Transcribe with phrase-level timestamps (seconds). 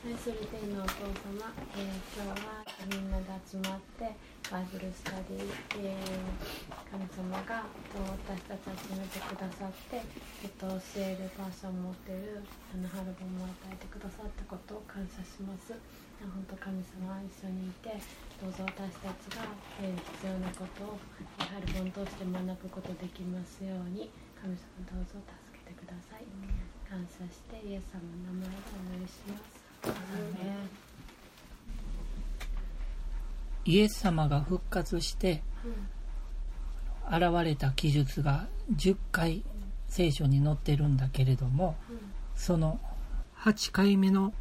[0.00, 4.16] 愛する天のお父様、えー今日はみんなで集まって
[4.48, 5.44] バイブルスタディ、
[5.76, 8.00] えー神様がえっと
[8.32, 10.00] 私たちを集めてくださって、
[10.40, 12.40] えっと、教えるパーションを持っている
[12.72, 15.76] あのハルボンも与えてくださったことを感謝します。
[16.20, 17.92] 本当神様は一緒にいて
[18.40, 19.44] どうぞ私たちが、
[19.84, 20.96] えー必要なことを
[21.44, 24.08] えハルボン通して学ぶことできますように
[24.40, 26.24] 神様どうぞ助けてください。
[26.88, 28.00] 感謝してイエス様
[28.32, 29.59] の名前でお願いします。
[33.64, 35.42] イエス様が復活して
[37.06, 39.44] 現れた記述が10回
[39.88, 41.76] 聖書に載ってるんだけれども
[42.34, 42.80] その
[43.38, 44.32] 8回目の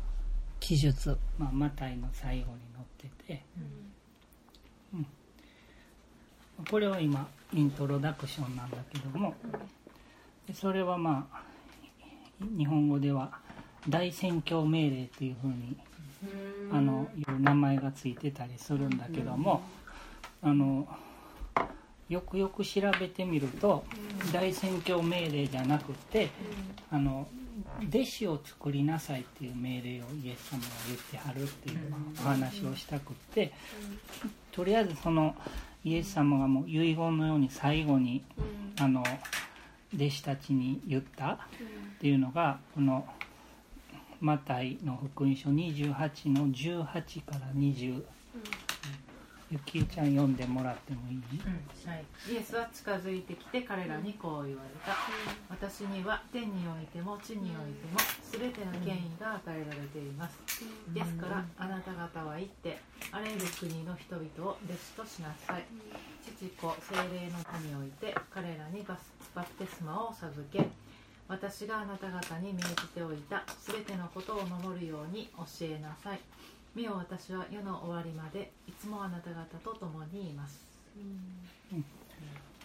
[0.59, 3.43] 記述、まあ、マタイの最後に載ってて、
[4.93, 5.05] うん。
[6.69, 9.33] これは今イントロダクションなんだけども。
[10.53, 11.41] それはまあ
[12.57, 13.39] 日本語では
[13.87, 15.77] 大宣教命令というふうに
[16.71, 17.07] あの
[17.39, 19.61] 名前がついてたりするんだけども
[20.41, 20.87] あの
[22.09, 23.85] よくよく調べてみると
[24.33, 26.29] 大宣教命令じゃなくて
[26.91, 27.27] あの
[27.87, 31.93] 弟子を作りなさいっていう命令をイエス様が言ってはるっていう
[32.25, 33.51] お話をしたくって
[34.51, 35.35] とりあえずその
[35.83, 38.23] イエス様がもう遺言のように最後に
[38.79, 39.03] あの
[39.95, 41.37] 弟子たちに言ったっ
[41.99, 43.05] ていうのがこの
[44.21, 48.03] マタイの福音書28の18から20
[49.51, 51.19] ゆきえちゃん読んでもらってもいい？
[51.87, 54.93] はい、イエスは近づいてきて彼らにこう言われた、
[55.49, 57.97] 私には天においても地においても
[58.29, 60.37] 全ての権威が与えられています、
[60.93, 62.77] ですからあなた方は行って
[63.11, 65.65] あらゆる国の人々を弟子としなさい、
[66.37, 70.67] 父子精霊の手において彼らにバスバプテスマを授け
[71.29, 76.19] 私があなた方に命じておいた全てのことを守るように教えなさい。
[76.75, 80.59] 見よ私は世の終わりまでいつもあなた方と共にいます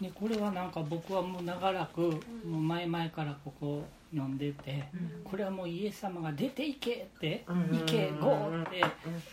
[0.01, 4.83] でこれはなんか僕はもう長らく、もう前々からここを読んでて、
[5.23, 8.83] これはもうイエス様が「出て行け」って「行けゴー」って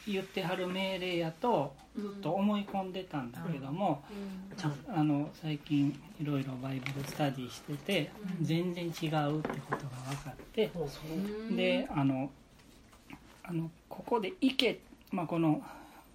[0.06, 4.04] 言ってはる命令やとずっと思い込んでたんだけども、
[4.88, 5.88] あの最近
[6.20, 10.70] いろいろバイブルスタディしてて、全然違うってことが分かって、
[11.56, 12.30] であの
[13.42, 14.80] あのここで「行け」
[15.10, 15.62] まあ、この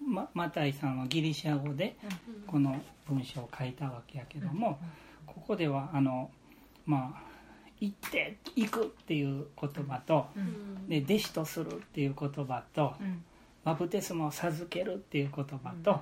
[0.06, 1.98] ママタイさんはギリシャ語で
[2.46, 4.80] この文章を書いたわけやけども、
[5.26, 6.30] ここではあの
[6.86, 7.24] まあ
[7.80, 10.28] 「行って」「行く」っていう言葉と、
[10.88, 12.96] で「弟子とする」っていう言葉と、
[13.64, 16.02] バプテスマを授けるっていう言葉と、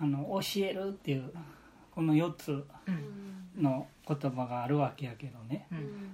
[0.00, 1.32] あの教えるっていう
[1.90, 2.64] この4つ
[3.56, 5.66] の言葉があるわけやけどね、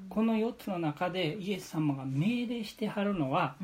[0.09, 3.57] この4つの中でイエス様が命令してはるのは、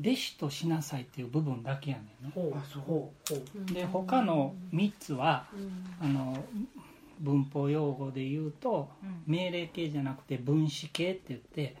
[0.00, 5.46] 弟子としなさいっていう部分だけやねんで他の3つは、
[6.00, 6.36] あの
[7.20, 8.90] 文法用語で言うと、
[9.26, 11.76] 命令形じゃなくて分子形って言って、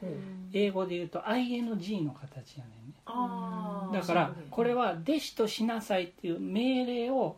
[0.52, 2.94] 英語で言うと ING の形やねんね。
[3.04, 7.36] あだからこれは弟子としなさいっていう命令を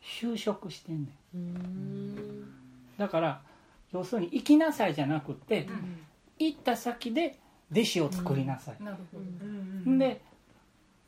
[0.00, 2.44] 修飾してんねん。
[2.98, 3.40] だから
[3.92, 5.68] 要するに行きなさいじゃなくて、
[6.38, 7.38] 行った先で
[7.70, 9.24] 弟子を作りなさい、なるほど、
[9.90, 10.20] んで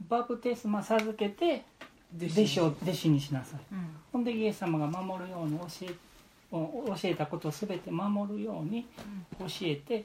[0.08, 1.64] バプテスマ授けて
[2.16, 3.60] 弟子を弟子にしなさい、
[4.12, 5.94] ほんでイエス様が守るように教え
[6.50, 8.86] 教えたことを全て守るように
[9.38, 10.04] 教えて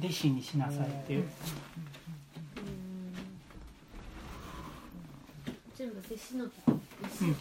[0.00, 1.24] 弟子にしなさいっていう、
[5.76, 7.36] 全部弟子のことうん。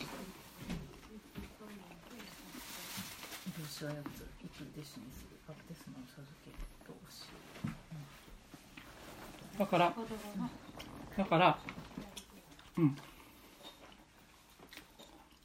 [3.59, 6.95] 弟子はやつ行く弟子にするバプテスマを授けると教
[9.59, 9.93] だから
[11.17, 11.57] だから
[12.77, 12.97] うん。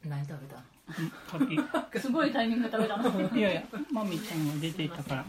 [0.07, 3.37] 何食べたうんさっきすごいタイミングで食べたの。
[3.37, 5.25] いやいやマミちゃんが出ていったから。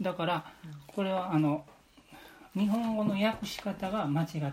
[0.00, 0.44] だから
[0.88, 1.64] これはあの
[2.54, 4.50] 日本語の訳し方が間違ってんね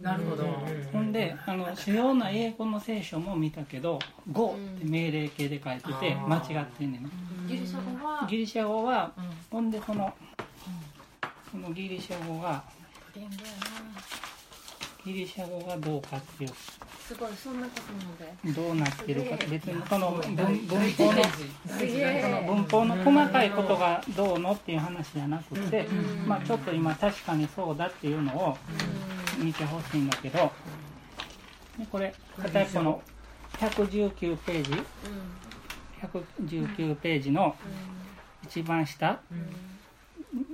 [0.00, 0.04] ん。
[0.04, 0.44] なるほど、
[0.92, 3.98] ほんであの主要な英語の聖書も見たけど
[4.30, 7.10] 「GO」って命令形で書いてて間違ってんねん。
[7.48, 8.26] ギリシャ語は？
[8.28, 9.12] ギリシャ語は
[9.50, 10.12] ほんでこの
[11.54, 12.64] このギリシャ語が
[15.04, 16.50] ギリシャ語がどうかっていう。
[17.00, 18.52] すごいそんなことまで。
[18.52, 25.86] どうなってるか別にこの文文法の文法の細かいことがどうのっていう話じゃなくて、
[26.26, 28.58] まあ、ちょっと今確かにそうだっていうのを
[29.38, 30.50] 見てほしいんだけど
[31.78, 33.00] でこれ片一方の
[33.60, 34.72] 119ページ。
[36.02, 37.54] 119ページの
[38.42, 39.20] 一番下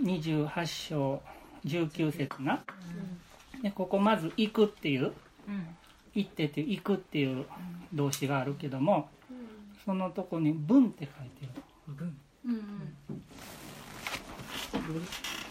[0.02, 1.22] 28章
[1.64, 2.62] 19節な。
[3.62, 5.12] でここまず「行く」っていう
[5.48, 5.66] うん
[6.14, 7.44] 「行って」っていう「行く」っていう
[7.92, 9.10] 動詞があるけども
[9.84, 11.62] そのとこに「文」って書いてる。
[11.86, 12.16] 文。
[12.46, 12.60] うんうん。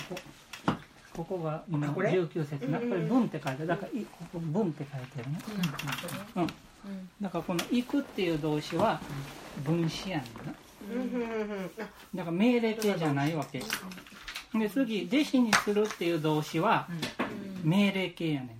[0.09, 0.73] ここ。
[1.15, 2.79] ここが今あこれ？19節な。
[2.79, 3.67] これ「文」って書いてる。
[3.67, 5.39] だからいここ「文」って書いてるね。
[6.35, 6.43] うん。
[6.43, 6.49] うん。
[7.21, 9.01] だからこの「行く」っていう動詞は
[9.65, 10.53] 分詞やねんな。
[12.15, 13.61] だから命令形じゃないわけ
[14.53, 16.87] で次「弟子にする」っていう動詞は
[17.63, 18.55] 命令形やねんね。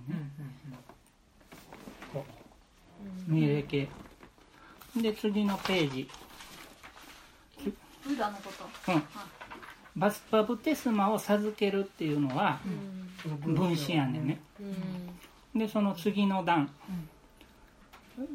[2.12, 2.24] こ
[3.28, 3.32] う。
[3.32, 3.88] 命令形。
[4.96, 6.10] で次のページ。
[8.06, 8.52] ブダのこ
[8.86, 8.92] と。
[8.92, 9.02] うん。
[9.96, 12.60] バスバプテスマを授けるっていうのは
[13.26, 13.54] うん。
[13.54, 14.40] 分詞やねんね。
[14.60, 15.58] うん。
[15.58, 16.70] でその次の段。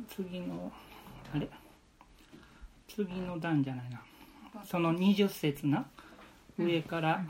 [0.10, 0.72] 次の
[1.34, 1.50] あれ。
[2.88, 4.02] 次の段じゃないな。
[4.66, 5.86] その20節な
[6.58, 7.26] 上から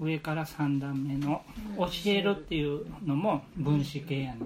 [0.00, 1.44] 上から3段目の
[1.76, 4.40] 「教える」っていうのも分詞形やね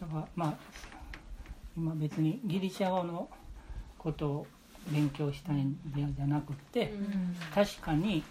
[0.00, 0.54] だからまあ
[1.76, 3.28] 今別にギリシャ語の
[3.98, 4.46] ことを
[4.88, 6.92] 勉強したいんじゃなくって
[7.54, 8.22] 確かに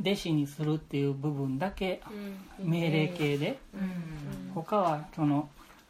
[0.00, 2.00] 弟子にするっていう部分だけ
[2.58, 3.58] 命令形で。
[4.54, 5.48] 他はその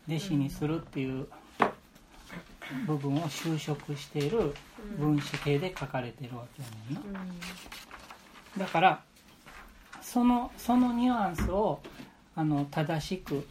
[0.08, 1.26] 弟子にするっていう
[2.86, 4.54] 部分を修飾している
[4.98, 7.20] 分子形で書かれてるわけやねんな。
[8.56, 9.02] だから
[10.02, 11.80] そのそのニュアンスを
[12.34, 13.46] あの正しく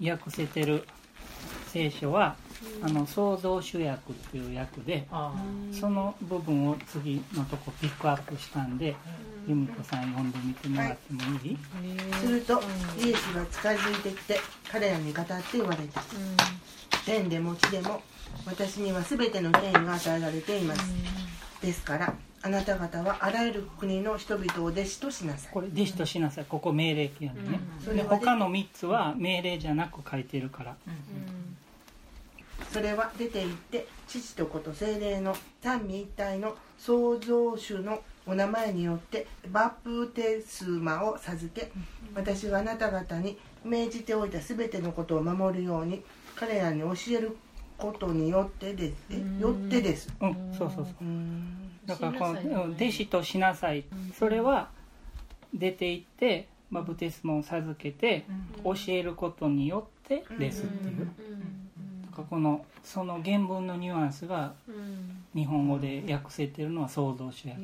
[0.00, 0.86] 訳せてる
[1.68, 2.36] 聖書は、
[2.82, 5.32] あの創造主訳っていう訳であ
[5.72, 8.94] その部分を次のとこピックアップしたんで
[9.48, 11.58] 由美子さん読んでみてもらってもいい、
[12.20, 12.60] すると
[13.00, 14.40] イエスが近づいてきて
[14.70, 16.02] 彼らに語って言われた
[17.04, 18.02] 天でも地でも
[18.46, 20.82] 私には全ての権威が与えられています。
[21.60, 22.14] ですから
[22.44, 25.52] あなた方はあらゆる国の人々を弟子としなさい。
[25.52, 26.44] これ弟子としなさい。
[26.48, 30.76] ここ命令形やねんね、でそれは他の3つは命令じゃなく書いてるから。
[32.72, 41.70] それは出て行って父と子と精霊の三位一体の創造主のお名前によってバプテスマを授け
[42.14, 46.02] 私があなた方に命じておいた全てのことを守るように
[46.36, 47.36] 彼らに教える
[47.78, 50.12] ことによってですえよってです。
[50.20, 50.94] うんそうそうそう。
[51.86, 53.84] だからこの弟子としなさい。
[54.18, 54.70] それは
[55.52, 58.24] 出て行ってバプテスマを授けて
[58.64, 61.08] 教えることによってですっていう。
[62.10, 64.54] だからこのその原文のニュアンスが
[65.34, 67.60] 日本語で訳せてるのは創造主訳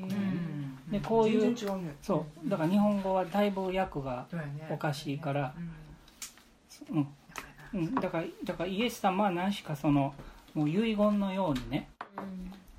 [0.91, 1.97] でこういう全然違うね。
[2.03, 2.49] そう。
[2.49, 4.27] だから日本語はだいぶ訳が
[4.71, 5.55] おかしいから
[6.91, 7.07] うん
[7.75, 7.95] うん。
[7.95, 10.15] だからだからイエス様は何しかその
[10.55, 11.89] もう遺言のようにね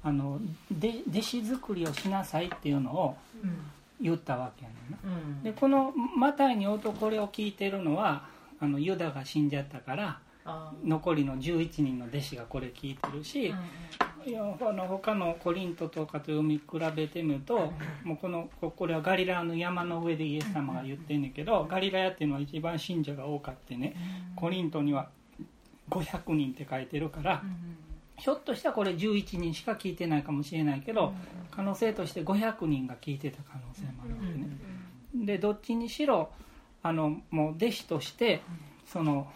[0.03, 0.39] あの
[0.71, 3.17] で弟子作りをしなさいっていうのを
[4.01, 5.43] 言ったわけやねんな。
[5.43, 8.25] でこのマタイにおとこれを聞いてるのは
[8.59, 10.19] あのユダが死んじゃったから
[10.83, 13.53] 残りの11人の弟子がこれ聞いてるし、
[14.25, 16.63] いやあの他のコリントとかと読み比
[16.95, 17.71] べてみると
[18.03, 23.95] もうこのここれはガリラヤの山の上でイエス様が言ってんねんけどガリラヤっていうのは一番信者が多かってね。
[24.35, 25.09] コリントには
[25.89, 27.41] 500人って書いてるから
[28.17, 31.13] ひょっとしたらこれ11人しか聞いてないかもしれないけど
[31.51, 35.25] 可能性として500人が聞いてた可能性もあるわけね。
[35.25, 36.29] でどっちにしろ
[36.83, 38.41] あのもう弟子として
[38.85, 39.31] その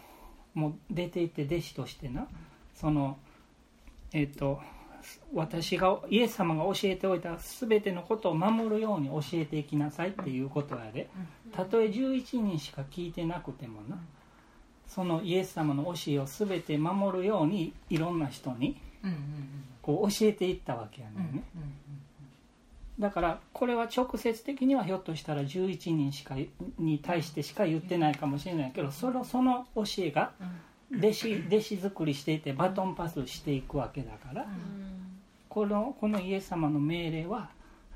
[0.54, 2.28] もう出て行って弟子としてな
[2.76, 3.18] その
[4.14, 4.62] えっ、と
[5.34, 11.10] 私がイエス様が教えておいた全てのことを守るように教えていきなさいっていうことやで。
[11.52, 13.98] たとえ11人しか聞いてなくてもな
[14.88, 18.78] そのイエス様の教えを全て守るようにいろんな人に
[19.82, 21.44] こう教えていったわけやねんね
[23.00, 26.36] だからこれは直接的にはひょっとしたら11人しか
[26.78, 30.32] に対してしか言ってないかもしれないけどそのその教えが
[30.96, 34.46] 弟子弟子作りしていてバトンパスしていくわけだから
[35.50, 37.50] このこのイエス様の命令は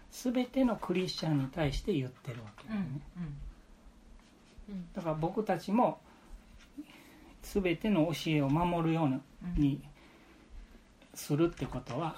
[0.10, 3.02] 全てのクリスチャンに対して言ってるわけだよね
[4.96, 6.00] だから僕たちも
[7.44, 9.82] 全ての教えを守るように
[11.14, 12.16] するってことは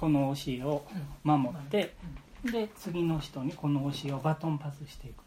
[0.00, 0.82] この教えを
[1.22, 1.94] 守って
[2.42, 5.22] で次の人にこの教えをバトンパスしていく。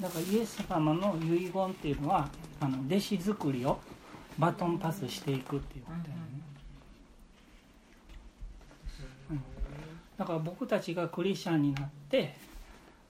[0.00, 2.28] だからイエス様の遺言っていうのは
[2.60, 3.78] あの弟子作りを
[4.38, 6.16] バトンパスしていくっていうことね、
[9.30, 9.40] うん
[10.16, 12.36] だから僕たちがクリスチャンになって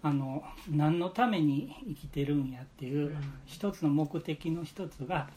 [0.03, 3.15] あの何のために生きてるんやっていう
[3.45, 5.29] 一つの目的の一つが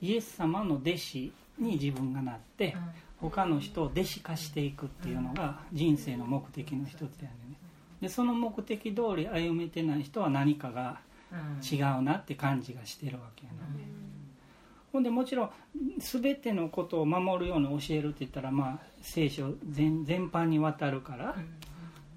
[0.00, 2.76] イエス様の弟子に自分がなって
[3.20, 7.56] 他の人を弟子化していくっていうのが人生の目的の一つやね
[8.00, 11.00] でその目的通り歩めてない人は何かが
[11.62, 13.58] 違うなって感じがしてるわけやね、
[14.92, 15.50] ほんでもちろん
[15.98, 21.36] 全てのことを守るように教えるって言ったらまあ聖書全全般にわたるから、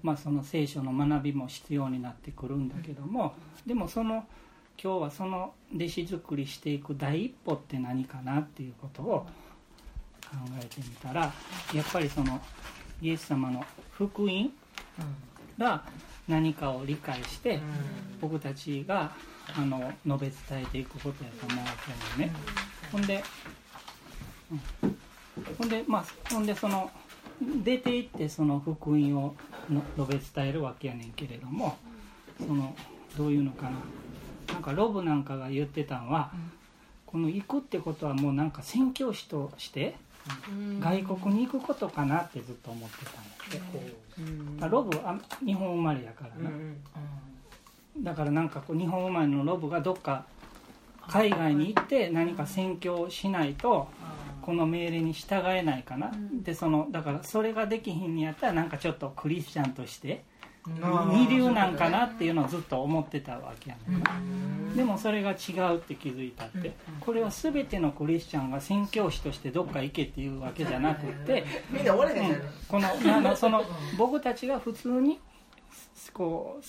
[0.02, 3.34] まあ、その聖書の学びも必要になってくるんだけども
[3.66, 4.24] でもその
[4.82, 9.26] 今日はその弟子作りしていく第一歩って何かなっていうことを考
[10.60, 11.32] えてみたら
[11.74, 12.40] やっぱりその
[13.02, 14.50] イエス様の福音
[15.58, 15.82] が
[16.28, 17.60] 何かを理解して
[18.20, 19.12] 僕たちが
[19.56, 21.70] あの述べ伝えていくことやと思うわ
[22.16, 22.34] けよね。
[22.92, 23.22] ほんで、
[24.82, 24.96] うん、
[25.58, 26.90] ほんでまあほんでその
[27.64, 29.34] 出て行ってその福音を
[29.68, 31.78] の述べ伝えるわけやねんけれども
[32.38, 32.74] その
[33.16, 33.72] どういうのかな。
[34.52, 36.32] なんかロブなんかが言ってたんは、
[37.06, 39.96] この行くってことはもうなんか宣教師として
[40.80, 43.20] 外国に行くことかなってずっと思ってたんや
[44.60, 46.50] って、ロブは日本生まれやからな、
[47.98, 50.24] だからなんかこう日本生まれのロブがどっか
[51.08, 53.88] 海外に行って何か宣教しないと
[54.42, 60.24] この命令に従えないかな、でそのだからそれができひんにやったらなんかちょっとクリスチャンとして
[60.66, 64.02] 二流なんかなっていうのをずっと思ってたわけやねん
[64.76, 66.72] でもそれが違うって気づいたって。
[67.00, 71.44] これは全てのクリスチャンが宣教師としてどっか行けっていうわけじゃなくて。
[71.70, 72.42] みんな俺へん。
[72.68, 73.64] このあのその
[73.98, 75.18] 僕たちが普通に
[76.12, 76.64] こう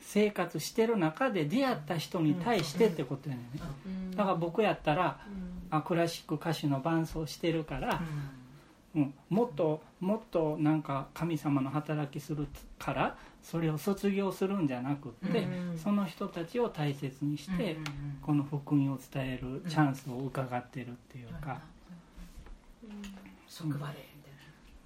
[0.00, 3.42] 生活してる中で出会った人に対してってことやね
[3.88, 5.18] んだから僕やったら
[5.70, 8.02] あクラシック歌手の伴奏してるから
[8.94, 12.46] うん、もっともっとなんか神様の働きする
[12.78, 17.84] からそれを卒業するんじゃなくって、うん、その人たちを大切にして、うん、
[18.20, 21.60] この福音を伝えるチャンスを伺ってるっていうか、
[23.48, 24.12] 職場で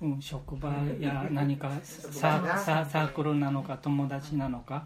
[0.00, 0.70] うん、職場
[1.00, 4.84] や何かササークルなのか友達なのか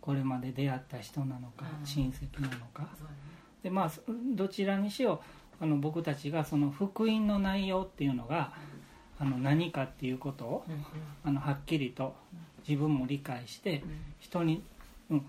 [0.00, 2.88] これまで出会った人なのか親戚なのか。
[3.62, 3.90] でまあ
[4.34, 8.52] どちらにしようあの僕たちがその福音の内容っていうのが
[9.20, 10.64] あの何かっていうことを
[11.24, 12.16] あのはっきりと
[12.66, 13.84] 自分も理解して
[14.18, 14.64] 人に、
[15.08, 15.24] うん、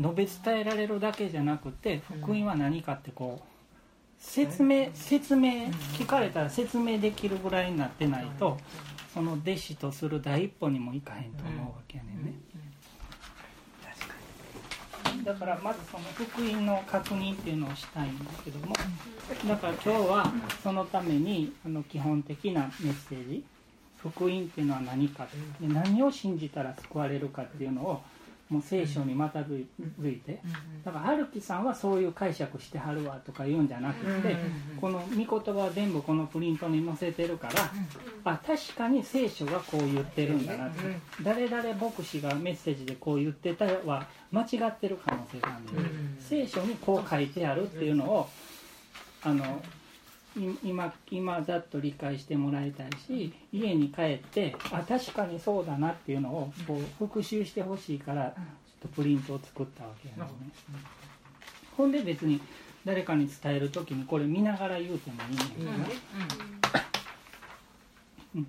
[0.00, 3.46] 述べ伝えられるだけじゃなくて福音は何かってこう
[4.18, 8.58] 説明説明聞かれたら説明できるぐらいになってないと
[9.14, 12.32] その弟子とする第一歩にもいかへんと思うわけやねんね。
[15.24, 18.74] だからまずその福音の確認っていうのをしたいんだけども
[19.48, 23.44] だから今日はそのためにあの基本的なメッセージ
[23.98, 25.28] 福音っていうのは何か
[25.60, 28.02] で何を信じたら救われるかっていうのを
[28.52, 29.66] もう聖書にまたづい
[30.18, 30.40] て。
[30.84, 34.36] だから春樹さんはそういう解釈してはるわとか言うんじゃなくて
[34.80, 40.78] この御言葉は全部このプリントに載せてるからあ確かに聖書がこう言ってるんだなって。
[41.22, 48.28] 誰々牧師がメッセージでこう言ってたは間違ってる可能性があるんで聖書にこう書いてあるっていうのを
[49.22, 49.62] あの
[50.64, 58.36] 今今ざっと理解してもらいたいし家に帰ってあ確かにそうだなっていうのをこう復習してほしいからちょっ
[58.82, 60.30] とプリントを作ったわけやね、
[61.76, 62.40] ほんで別に
[62.84, 65.86] 誰かに伝える時にこれ見ながら言うてもいいんだけどね、
[68.36, 68.46] うん、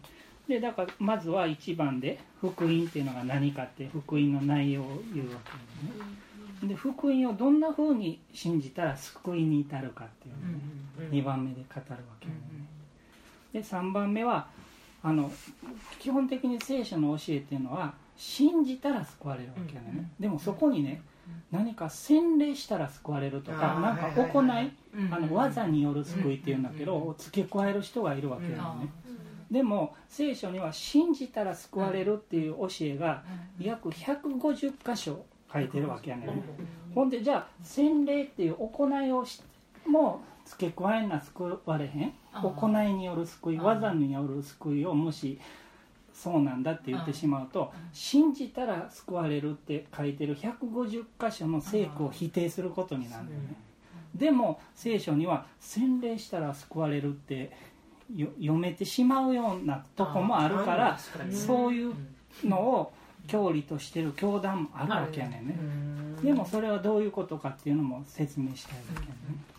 [0.47, 5.57] でだからまずは1番で福音っていうのが何かって福音の内容を言うわけで
[6.61, 10.59] すね、で福音をどんなふうに信じたら救いに至るかっていうのをね、
[11.13, 12.33] 2番目で語るわけね、
[13.53, 14.47] で3番目は
[15.03, 15.31] あの
[15.99, 21.01] 基本的に聖書の教えっていうのは信じたら救われるわけやね、でもそこにね
[21.51, 24.71] 何か洗礼したら救われるとか何か行い
[25.11, 28.89] あの技による救いっていうんだけど付け加える人がいるわけやね、
[29.51, 33.23] でも聖書には信じたら救われるっていう教えが
[33.59, 36.25] 約150箇所書いてるわけやね。
[36.25, 39.43] ん、ほんでじゃあ洗礼っていう行いをし
[39.85, 42.13] も付け加えな救われへん？
[42.33, 45.39] 行いによる救い技による救いをもし
[46.13, 53.55] そうなんだって言ってしまうと信じたら救われるって書いてる150箇所の聖句を否定することになるんだよね。
[54.13, 57.51] でも聖書には洗礼したら救われるって
[58.11, 60.99] 読めてしまうようなとこもあるから
[61.31, 61.93] そういう
[62.43, 62.93] のを
[63.25, 65.55] 教理としてる教団もあるわけやねんね。
[66.21, 69.52] でもそれはどういうことかっていうのも説明したいわけやねん